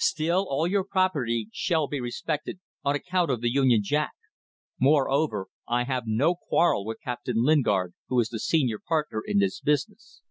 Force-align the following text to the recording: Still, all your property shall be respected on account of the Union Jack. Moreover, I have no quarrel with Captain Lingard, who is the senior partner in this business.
Still, 0.00 0.48
all 0.50 0.66
your 0.66 0.82
property 0.82 1.48
shall 1.52 1.86
be 1.86 2.00
respected 2.00 2.58
on 2.84 2.96
account 2.96 3.30
of 3.30 3.40
the 3.40 3.52
Union 3.52 3.84
Jack. 3.84 4.14
Moreover, 4.80 5.46
I 5.68 5.84
have 5.84 6.08
no 6.08 6.34
quarrel 6.34 6.84
with 6.84 6.98
Captain 7.04 7.36
Lingard, 7.44 7.94
who 8.08 8.18
is 8.18 8.30
the 8.30 8.40
senior 8.40 8.80
partner 8.80 9.22
in 9.24 9.38
this 9.38 9.60
business. 9.60 10.22